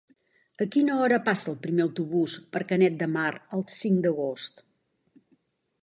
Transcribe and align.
A 0.63 0.65
quina 0.75 0.95
hora 1.01 1.19
passa 1.27 1.51
el 1.51 1.59
primer 1.65 1.85
autobús 1.85 2.39
per 2.57 2.63
Canet 2.73 2.99
de 3.03 3.09
Mar 3.19 3.29
el 3.59 3.65
cinc 3.75 4.05
d'agost? 4.07 4.69